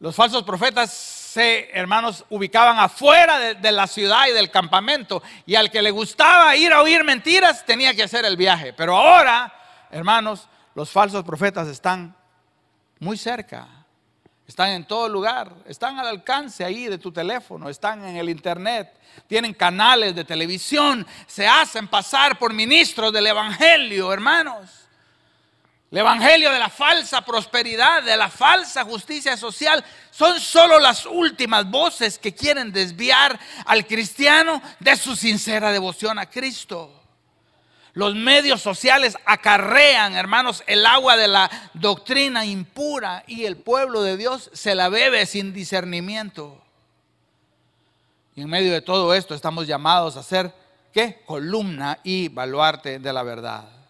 [0.00, 5.20] Los falsos profetas se, hermanos, ubicaban afuera de, de, la ciudad y del campamento.
[5.46, 8.72] Y al que le gustaba ir a oír mentiras, tenía que hacer el viaje.
[8.72, 9.52] Pero ahora,
[9.90, 12.14] hermanos, los falsos profetas están
[13.00, 13.66] muy cerca.
[14.46, 15.52] Están en todo lugar.
[15.66, 17.68] Están al alcance ahí de tu teléfono.
[17.68, 18.96] Están en el internet.
[19.26, 21.04] Tienen canales de televisión.
[21.26, 24.83] Se hacen pasar por ministros del Evangelio, hermanos.
[25.94, 31.70] El evangelio de la falsa prosperidad, de la falsa justicia social, son solo las últimas
[31.70, 37.00] voces que quieren desviar al cristiano de su sincera devoción a Cristo.
[37.92, 44.16] Los medios sociales acarrean, hermanos, el agua de la doctrina impura y el pueblo de
[44.16, 46.60] Dios se la bebe sin discernimiento.
[48.34, 50.52] Y en medio de todo esto estamos llamados a ser,
[50.92, 51.22] ¿qué?
[51.24, 53.83] Columna y baluarte de la verdad.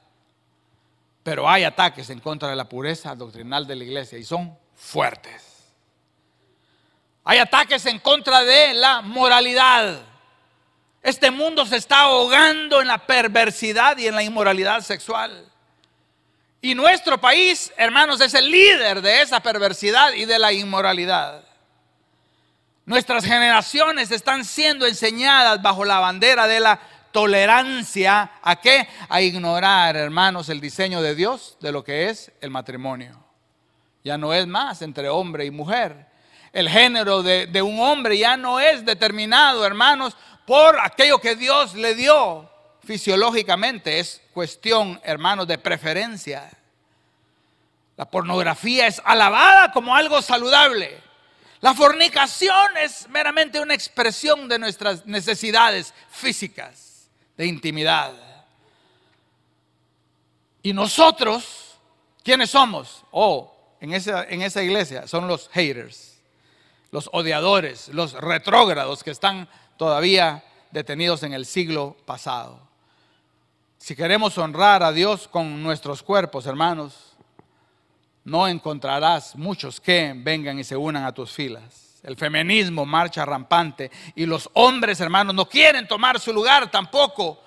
[1.24, 5.42] Pero hay ataques en contra de la pureza doctrinal de la iglesia y son fuertes.
[7.24, 10.02] Hay ataques en contra de la moralidad.
[11.02, 15.50] Este mundo se está ahogando en la perversidad y en la inmoralidad sexual.
[16.60, 21.42] Y nuestro país, hermanos, es el líder de esa perversidad y de la inmoralidad.
[22.84, 26.80] Nuestras generaciones están siendo enseñadas bajo la bandera de la
[27.14, 28.88] tolerancia a qué?
[29.08, 33.24] A ignorar, hermanos, el diseño de Dios de lo que es el matrimonio.
[34.02, 36.08] Ya no es más entre hombre y mujer.
[36.52, 41.74] El género de, de un hombre ya no es determinado, hermanos, por aquello que Dios
[41.74, 42.50] le dio
[42.82, 44.00] fisiológicamente.
[44.00, 46.50] Es cuestión, hermanos, de preferencia.
[47.96, 51.00] La pornografía es alabada como algo saludable.
[51.60, 56.83] La fornicación es meramente una expresión de nuestras necesidades físicas
[57.36, 58.12] de intimidad.
[60.62, 61.78] Y nosotros,
[62.22, 63.04] ¿quiénes somos?
[63.10, 66.18] Oh, en esa, en esa iglesia son los haters,
[66.90, 72.58] los odiadores, los retrógrados que están todavía detenidos en el siglo pasado.
[73.78, 77.14] Si queremos honrar a Dios con nuestros cuerpos, hermanos,
[78.24, 81.93] no encontrarás muchos que vengan y se unan a tus filas.
[82.04, 87.40] El feminismo marcha rampante y los hombres, hermanos, no quieren tomar su lugar tampoco.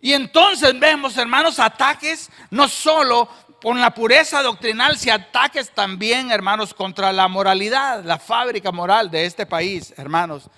[0.00, 3.28] Y entonces vemos, hermanos, ataques no solo
[3.60, 9.26] con la pureza doctrinal, sino ataques también, hermanos, contra la moralidad, la fábrica moral de
[9.26, 10.48] este país, hermanos.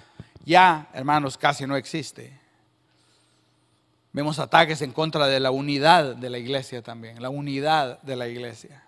[0.44, 2.38] Ya, hermanos, casi no existe.
[4.12, 8.28] Vemos ataques en contra de la unidad de la iglesia también, la unidad de la
[8.28, 8.84] iglesia.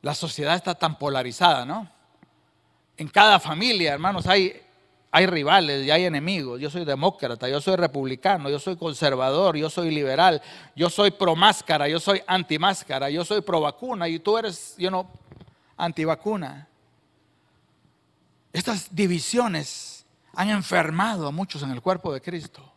[0.00, 1.99] La sociedad está tan polarizada, ¿no?
[3.00, 4.60] En cada familia, hermanos, hay,
[5.10, 6.60] hay rivales y hay enemigos.
[6.60, 10.42] Yo soy demócrata, yo soy republicano, yo soy conservador, yo soy liberal,
[10.76, 14.74] yo soy pro máscara, yo soy anti máscara, yo soy pro vacuna y tú eres,
[14.76, 15.10] yo no,
[15.78, 16.68] anti vacuna.
[18.52, 22.69] Estas divisiones han enfermado a muchos en el cuerpo de Cristo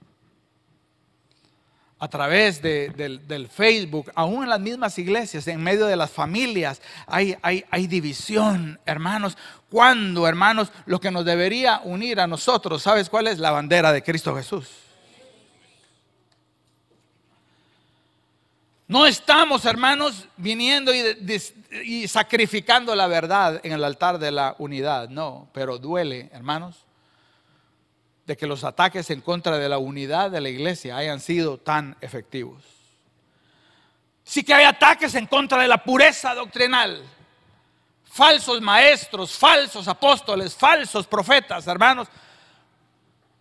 [2.04, 7.38] a través del, Facebook, aún en las mismas iglesias, en medio de las familias, hay,
[7.42, 9.38] hay, hay división, hermanos.
[9.70, 13.40] Cuando, hermanos, lo que nos debería unir a nosotros, ¿sabes cuál es?
[13.40, 14.68] La bandera de Cristo Jesús.
[18.86, 25.48] No estamos, hermanos, viniendo y, sacrificando la verdad en el altar de la unidad, no,
[25.54, 26.83] pero duele, hermanos,
[28.26, 31.98] de que los ataques en contra de la unidad de la iglesia hayan sido tan
[32.00, 32.64] efectivos.
[34.24, 37.04] Sí que hay ataques en contra de la pureza doctrinal.
[38.06, 42.08] Falsos maestros, falsos apóstoles, falsos profetas, hermanos,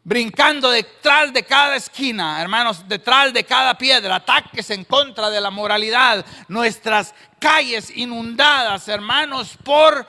[0.03, 5.51] brincando detrás de cada esquina, hermanos, detrás de cada piedra, ataques en contra de la
[5.51, 10.07] moralidad, nuestras calles inundadas, hermanos, por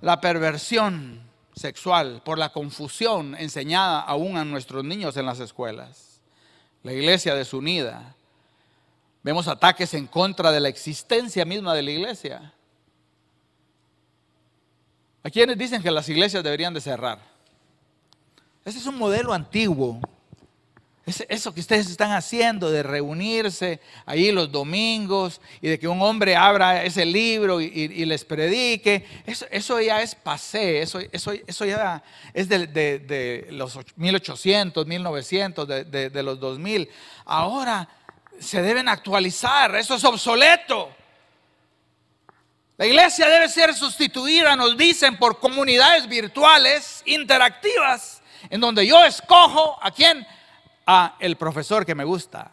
[0.00, 1.25] la perversión
[1.56, 6.20] sexual, por la confusión enseñada aún a nuestros niños en las escuelas.
[6.82, 8.14] La iglesia desunida.
[9.22, 12.52] Vemos ataques en contra de la existencia misma de la iglesia.
[15.22, 17.18] Hay quienes dicen que las iglesias deberían de cerrar.
[18.64, 20.00] Ese es un modelo antiguo
[21.06, 26.34] eso que ustedes están haciendo de reunirse ahí los domingos y de que un hombre
[26.34, 32.02] abra ese libro y, les predique, eso, ya es pasé, eso, eso, ya
[32.34, 36.88] es de, los 1800, 1900, de, de los 2000.
[37.24, 37.88] Ahora
[38.40, 40.90] se deben actualizar, eso es obsoleto.
[42.78, 49.78] La iglesia debe ser sustituida, nos dicen, por comunidades virtuales interactivas, en donde yo escojo
[49.80, 50.26] a quién,
[50.86, 52.52] a el profesor que me gusta,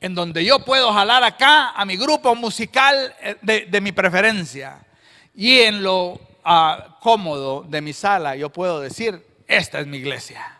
[0.00, 4.84] en donde yo puedo jalar acá a mi grupo musical eh, de, mi preferencia
[5.34, 10.58] y en lo ah, cómodo de mi sala yo puedo decir, esta es mi iglesia.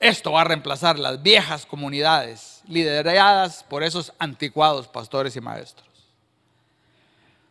[0.00, 5.87] Esto va a reemplazar las viejas comunidades lideradas por esos anticuados pastores y maestros.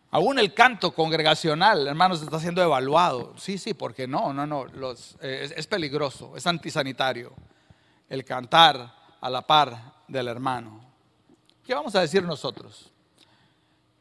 [0.10, 3.34] Aún el canto congregacional, hermanos, está siendo evaluado.
[3.38, 4.66] Sí, sí, porque no, no, no,
[5.22, 7.34] eh, es, peligroso, es antisanitario
[8.08, 10.80] el cantar a la par del hermano.
[11.66, 12.90] ¿Qué vamos a decir nosotros?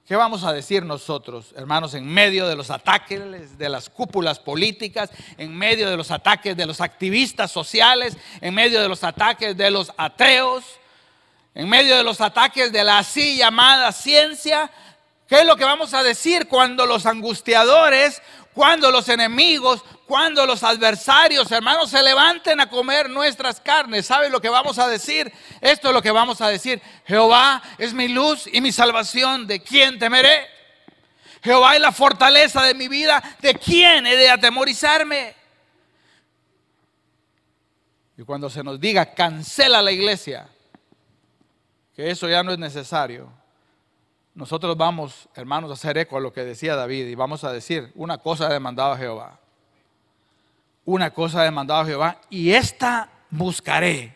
[0.07, 5.11] ¿Qué vamos a decir nosotros, hermanos, en medio de los ataques de las cúpulas políticas,
[5.37, 9.69] en medio de los ataques de los activistas sociales, en medio de los ataques de
[9.73, 10.63] los ateos,
[11.57, 14.71] en medio de los ataques de la así llamada ciencia?
[15.27, 18.23] ¿Qué es lo que vamos a decir cuando los angustiadores,
[18.55, 24.07] cuando los enemigos, cuando los adversarios, hermanos, se levanten a comer nuestras carnes?
[24.07, 25.33] ¿Saben lo que vamos a decir?
[25.61, 26.81] Esto es lo que vamos a decir.
[27.07, 29.49] Jehová es mi luz y mi salvación.
[29.49, 30.47] ¿De quién temeré?
[31.43, 33.21] Jehová es la fortaleza de mi vida.
[33.41, 35.35] ¿De quién he de atemorizarme?
[38.17, 40.49] Y cuando se nos diga cancela la iglesia,
[41.95, 43.46] que eso ya no es necesario
[44.37, 47.91] nosotros vamos, hermanos, a hacer eco a lo que decía David y vamos a decir,
[47.95, 49.41] una cosa ha demandado a Jehová.
[50.85, 54.15] Una cosa ha demandado a Jehová y esta buscaré.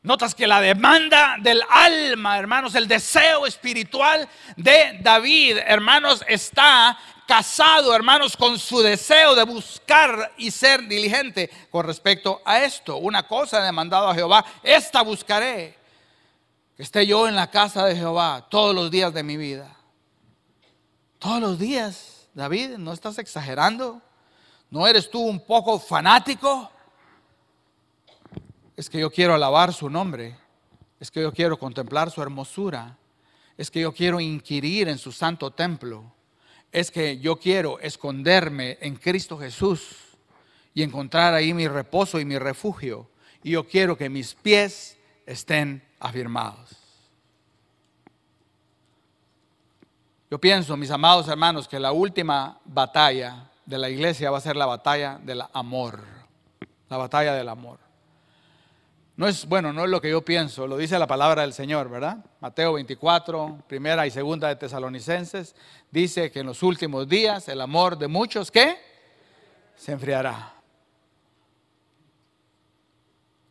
[0.00, 7.96] Notas que la demanda del alma, hermanos, el deseo espiritual de David, hermanos, está casado,
[7.96, 12.98] hermanos, con su deseo de buscar y ser diligente con respecto a esto.
[12.98, 15.85] Una cosa ha demandado a Jehová, esta buscaré
[16.76, 19.74] que esté yo en la casa de Jehová todos los días de mi vida.
[21.18, 24.02] Todos los días, David, ¿no estás exagerando?
[24.70, 26.70] ¿No eres tú un poco fanático?
[28.76, 30.36] Es que yo quiero alabar su nombre.
[31.00, 32.98] Es que yo quiero contemplar su hermosura.
[33.56, 36.12] Es que yo quiero inquirir en su santo templo.
[36.72, 39.96] Es que yo quiero esconderme en Cristo Jesús
[40.74, 43.08] y encontrar ahí mi reposo y mi refugio.
[43.42, 46.76] Y yo quiero que mis pies estén afirmados.
[50.30, 54.56] Yo pienso, mis amados hermanos, que la última batalla de la iglesia va a ser
[54.56, 56.00] la batalla del amor.
[56.88, 57.78] La batalla del amor.
[59.16, 61.88] No es, bueno, no es lo que yo pienso, lo dice la palabra del Señor,
[61.88, 62.18] ¿verdad?
[62.40, 65.54] Mateo 24, primera y segunda de Tesalonicenses,
[65.90, 68.78] dice que en los últimos días el amor de muchos, ¿qué?
[69.74, 70.55] Se enfriará.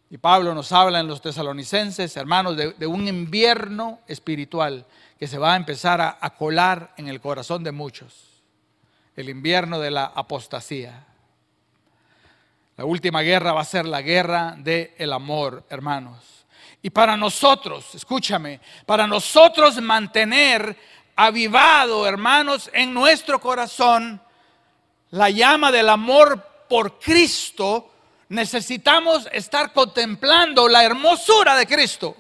[0.10, 4.86] Y Pablo nos habla en los tesalonicenses, hermanos, de, un invierno espiritual
[5.18, 8.44] que se va a empezar a, colar en el corazón de muchos.
[9.16, 11.06] El invierno de la apostasía.
[12.78, 16.46] La última guerra va a ser la guerra del amor, hermanos.
[16.82, 20.78] Y para nosotros, escúchame, para nosotros mantener
[21.16, 24.22] avivado, hermanos, en nuestro corazón
[25.10, 27.95] la llama del amor por Cristo,
[28.30, 32.16] necesitamos estar contemplando la hermosura de Cristo.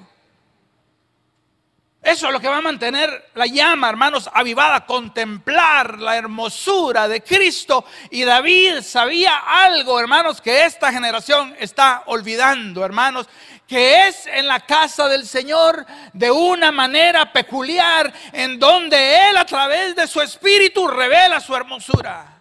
[2.06, 7.24] Eso es lo que va a mantener la llama, hermanos, avivada, contemplar la hermosura de
[7.24, 7.84] Cristo.
[8.12, 13.28] Y David sabía algo, hermanos, que esta generación está olvidando, hermanos,
[13.68, 15.84] que es en la casa del Señor
[16.14, 22.35] de una manera peculiar, en donde Él a través de su espíritu revela su hermosura.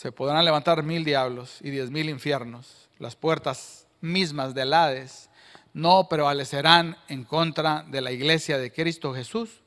[0.00, 5.28] Se podrán levantar mil diablos y diez mil infiernos, las puertas mismas del Hades
[5.74, 9.60] no prevalecerán en contra de la iglesia de Cristo Jesús.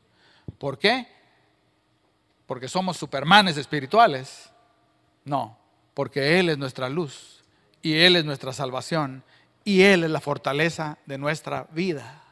[0.58, 1.08] ¿Por qué?
[2.48, 4.50] Porque somos supermanes espirituales.
[5.24, 5.56] No,
[5.94, 7.44] porque Él es nuestra luz
[7.84, 9.24] y Él es nuestra salvación
[9.64, 12.24] y Él es la fortaleza de nuestra vida.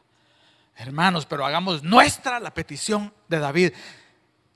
[0.74, 3.72] Hermanos, pero hagamos nuestra la petición de David.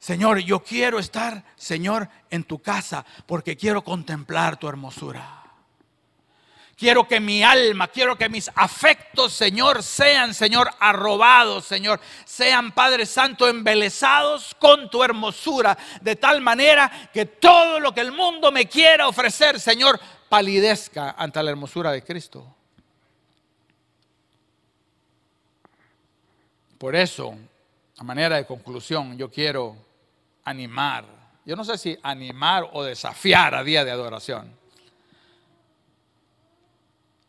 [0.07, 5.43] Señor, yo quiero estar, Señor, en tu casa porque quiero contemplar tu hermosura.
[6.77, 13.05] Quiero que mi alma, quiero que mis afectos, Señor, sean, Señor, arrobados, Señor, sean, Padre
[13.05, 18.69] Santo, embelesados con tu hermosura, de tal manera que todo lo que el mundo me
[18.69, 19.99] quiera ofrecer, Señor,
[20.29, 22.47] palidezca ante la hermosura de Cristo.
[26.79, 27.35] Por eso,
[27.99, 29.86] a manera de conclusión, yo quiero
[30.47, 31.05] animar.
[31.45, 34.57] Yo no sé si animar o desafiar a día de adoración.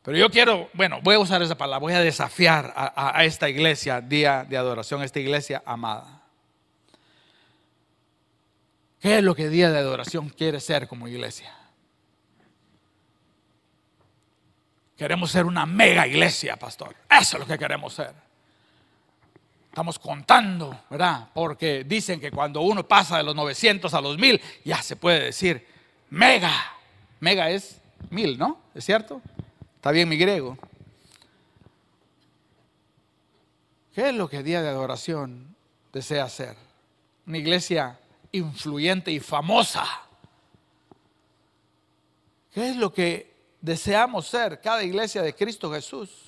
[0.04, 4.00] Pero yo quiero, bueno, voy a usar esa palabra, voy a desafiar a, esta iglesia,
[4.00, 6.22] día de adoración, esta iglesia amada.
[9.02, 11.54] ¿Qué es lo que día de adoración quiere ser como iglesia?
[14.96, 16.96] Queremos ser una mega iglesia, pastor.
[17.10, 18.27] Eso es lo que queremos ser.
[19.78, 21.30] Estamos contando, ¿verdad?
[21.36, 25.26] Porque dicen que cuando uno pasa de los 900 a los 1000, ya se puede
[25.26, 25.68] decir
[26.10, 26.52] mega.
[27.20, 28.58] Mega es mil, ¿no?
[28.74, 29.22] ¿Es cierto?
[29.76, 30.58] Está bien mi griego.
[33.94, 35.56] ¿Qué es lo que día de adoración
[35.94, 36.56] desea hacer?
[37.28, 38.00] Una iglesia
[38.32, 39.86] influyente y famosa.
[42.52, 46.27] ¿Qué es lo que deseamos ser cada iglesia de Cristo Jesús?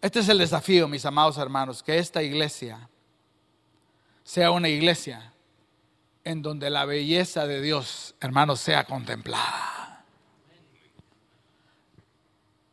[0.00, 2.88] Este es el desafío, mis amados hermanos, que esta iglesia
[4.22, 5.32] sea una iglesia
[6.22, 10.04] en donde la belleza de Dios, hermanos, sea contemplada.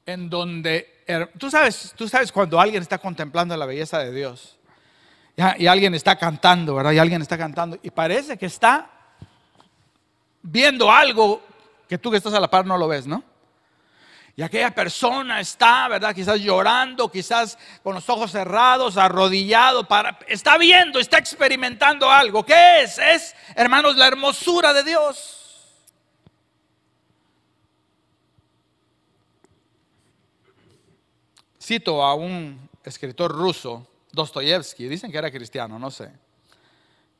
[0.05, 1.03] En donde,
[1.39, 4.59] tú sabes, tú sabes cuando alguien está contemplando la belleza de Dios
[5.57, 6.91] y alguien está cantando, ¿verdad?
[6.91, 8.89] Y alguien está cantando y parece que está
[10.43, 11.41] viendo algo
[11.89, 13.23] que tú que estás a la par no lo ves, ¿no?
[14.37, 16.13] Y aquella persona está, ¿verdad?
[16.13, 19.87] Quizás llorando, quizás con los ojos cerrados, arrodillado,
[20.27, 22.45] está viendo, está experimentando algo.
[22.45, 22.99] ¿Qué es?
[22.99, 25.41] Es, hermanos, la hermosura de Dios.
[31.61, 36.11] Cito a un escritor ruso Dostoyevsky, dicen que era cristiano, no sé.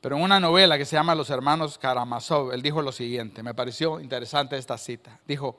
[0.02, 3.54] Pero en una novela que se llama Los hermanos Karamazov, él dijo lo siguiente, me
[3.54, 5.18] pareció interesante esta cita.
[5.26, 5.58] Dijo,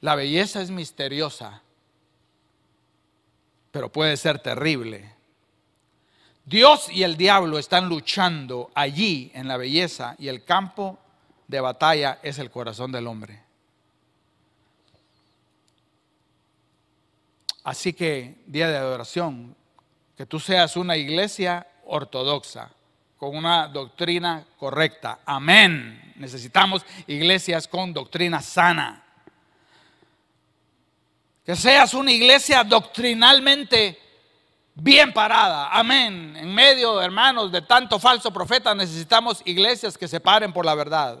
[0.00, 1.62] la belleza es misteriosa,
[3.70, 5.12] pero puede ser terrible.
[6.44, 10.98] Dios y el diablo están luchando allí en la belleza y el campo
[11.48, 13.42] de batalla es el corazón del hombre.
[17.64, 19.56] Así que día de adoración,
[20.16, 22.70] que tú seas una iglesia ortodoxa,
[23.16, 25.20] con una doctrina correcta.
[25.24, 26.12] Amén.
[26.16, 29.03] Necesitamos iglesias con doctrina sana.
[31.44, 33.98] Que seas una iglesia doctrinalmente
[34.74, 35.68] bien parada.
[35.68, 36.36] Amén.
[36.36, 41.18] En medio, hermanos, de tanto falso profeta, necesitamos iglesias que se paren por la verdad.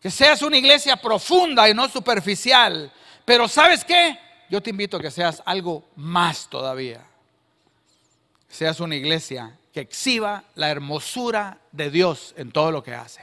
[0.00, 2.92] Que seas una iglesia profunda y no superficial.
[3.24, 4.18] Pero ¿sabes qué?
[4.48, 7.04] yo te invito a que seas algo más todavía.
[8.48, 13.20] Seas una iglesia que exhiba la hermosura de Dios en todo lo que hace.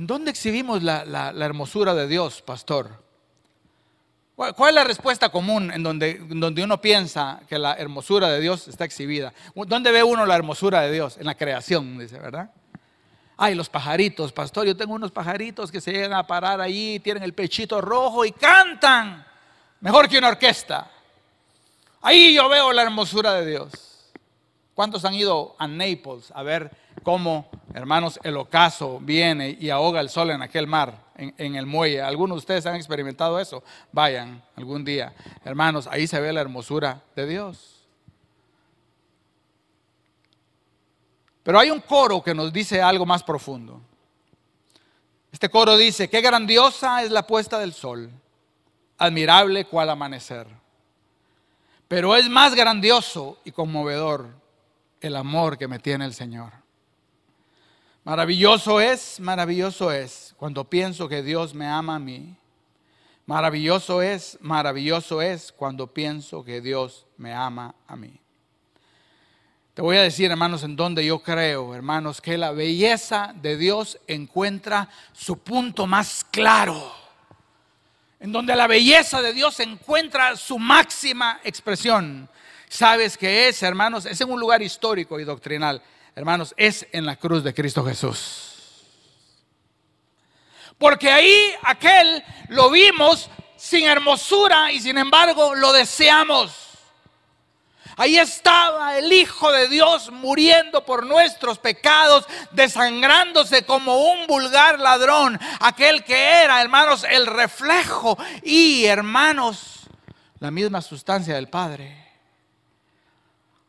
[0.00, 3.04] ¿En dónde exhibimos la, hermosura de Dios, pastor?
[4.34, 8.66] ¿Cuál es la respuesta común en donde, donde uno piensa que la hermosura de Dios
[8.66, 9.34] está exhibida?
[9.54, 11.18] ¿Dónde ve uno la hermosura de Dios?
[11.18, 12.50] En la creación, dice, ¿verdad?
[13.36, 17.22] Ay, los pajaritos, pastor, yo tengo unos pajaritos que se llegan a parar ahí, tienen
[17.22, 19.26] el pechito rojo y cantan.
[19.82, 20.90] Mejor que una orquesta.
[22.00, 23.70] Ahí yo veo la hermosura de Dios.
[24.72, 26.70] ¿Cuántos han ido a Naples a ver
[27.02, 32.02] cómo, hermanos, el ocaso viene y ahoga el sol en aquel mar, en, el muelle?
[32.02, 33.62] ¿Algunos de ustedes han experimentado eso?
[33.92, 35.14] Vayan algún día.
[35.44, 37.80] Hermanos, ahí se ve la hermosura de Dios.
[41.42, 43.80] Pero hay un coro que nos dice algo más profundo.
[45.32, 48.10] Este coro dice, qué grandiosa es la puesta del sol,
[48.98, 50.46] admirable cual amanecer.
[51.88, 54.28] Pero es más grandioso y conmovedor
[55.00, 56.52] el amor que me tiene el Señor.
[58.04, 62.34] Maravilloso es, maravilloso es cuando pienso que Dios me ama a mí.
[63.26, 68.18] Maravilloso es, maravilloso es cuando pienso que Dios me ama a mí.
[69.74, 73.98] Te voy a decir, hermanos, en donde yo creo, hermanos, que la belleza de Dios
[74.06, 76.92] encuentra su punto más claro.
[78.18, 82.28] En donde la belleza de Dios encuentra su máxima expresión.
[82.68, 84.06] ¿Sabes qué es, hermanos?
[84.06, 85.80] Es en un lugar histórico y doctrinal.
[86.20, 88.84] Hermanos, es en la cruz de Cristo Jesús.
[90.76, 96.52] Porque ahí aquel lo vimos sin hermosura y sin embargo lo deseamos.
[97.96, 105.40] Ahí estaba el Hijo de Dios muriendo por nuestros pecados, desangrándose como un vulgar ladrón,
[105.58, 109.88] aquel que era, hermanos, el reflejo y, hermanos,
[110.38, 112.09] la misma sustancia del Padre.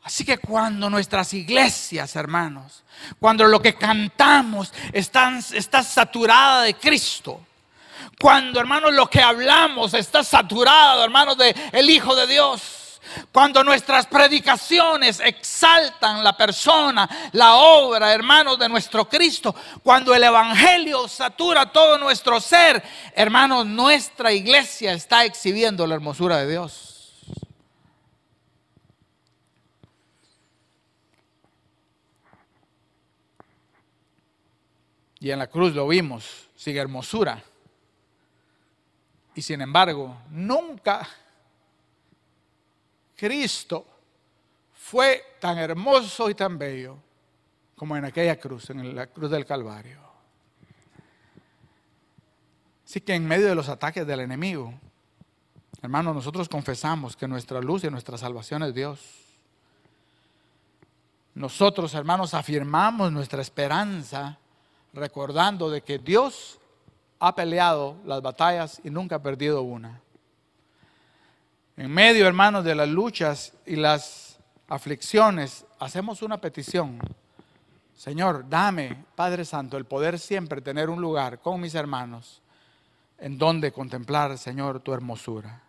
[0.03, 2.83] Así que cuando nuestras iglesias, hermanos,
[3.19, 5.41] cuando lo que cantamos está,
[5.83, 7.45] saturada de Cristo,
[8.19, 12.77] cuando, hermanos, lo que hablamos está saturado, hermanos, de el Hijo de Dios,
[13.31, 19.53] Cuando nuestras predicaciones exaltan la persona, la obra, hermanos, de nuestro Cristo.
[19.83, 22.81] Cuando el Evangelio satura todo nuestro ser.
[23.13, 26.90] Hermanos, nuestra iglesia está exhibiendo la hermosura de Dios.
[35.21, 37.41] Y en la cruz lo vimos, sin hermosura.
[39.35, 41.07] Y sin embargo, nunca
[43.15, 43.85] Cristo
[44.73, 46.97] fue tan hermoso y tan bello
[47.75, 49.99] como en aquella cruz, en la cruz del Calvario.
[52.83, 54.73] Así que en medio de los ataques del enemigo,
[55.83, 58.99] hermanos, nosotros confesamos que nuestra luz y nuestra salvación es Dios.
[61.35, 64.39] Nosotros, hermanos, afirmamos nuestra esperanza
[64.93, 66.59] recordando de que Dios
[67.19, 70.01] ha peleado las batallas y nunca ha perdido una.
[71.77, 74.37] En medio, hermanos, de las luchas y las
[74.67, 76.99] aflicciones, hacemos una petición.
[77.95, 82.41] Señor, dame, Padre Santo, el poder siempre tener un lugar con mis hermanos
[83.19, 85.61] en donde contemplar, Señor, tu hermosura.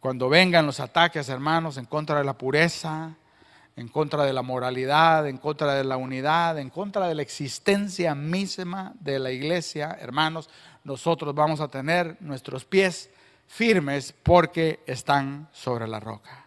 [0.00, 3.14] Cuando vengan los ataques, hermanos, en contra de la pureza,
[3.76, 8.14] en contra de la moralidad, en contra de la unidad, en contra de la existencia
[8.14, 10.50] misma de la iglesia, hermanos,
[10.84, 13.10] nosotros vamos a tener nuestros pies
[13.46, 16.46] firmes porque están sobre la roca.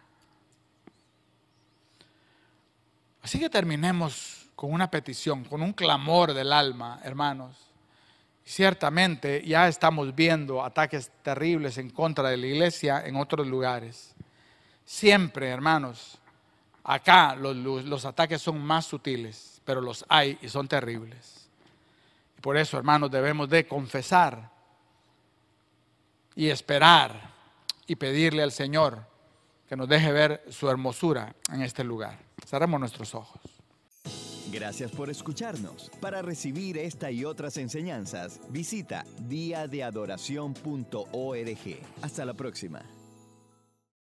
[3.21, 7.57] Así que terminemos con una petición, con un clamor del alma, hermanos.
[8.45, 14.13] Ciertamente ya estamos viendo ataques terribles en contra de la iglesia en otros lugares.
[14.85, 16.19] Siempre, hermanos,
[16.83, 21.47] Acá los, ataques son más sutiles, pero los hay y son terribles.
[22.41, 24.51] Por eso, hermanos, debemos de confesar
[26.35, 27.31] y esperar
[27.87, 29.05] y pedirle al Señor
[29.67, 32.19] que nos deje ver su hermosura en este lugar.
[32.45, 33.41] Cerremos nuestros ojos.
[34.51, 35.89] Gracias por escucharnos.
[36.01, 41.79] Para recibir esta y otras enseñanzas, visita diadeadoración.org.
[42.01, 42.83] Hasta la próxima.